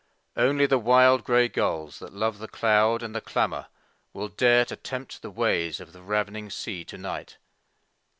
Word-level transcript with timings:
Only 0.35 0.65
the 0.65 0.79
wild 0.79 1.23
grey 1.23 1.47
gulls 1.47 1.99
that 1.99 2.11
love 2.11 2.39
the 2.39 2.47
cloud 2.47 3.03
and 3.03 3.13
the 3.13 3.21
clamor 3.21 3.67
Will 4.13 4.29
dare 4.29 4.65
to 4.65 4.75
tempt 4.75 5.21
the 5.21 5.29
ways 5.29 5.79
of 5.79 5.93
the 5.93 6.01
ravining 6.01 6.49
sea 6.51 6.83
to 6.85 6.97
night. 6.97 7.37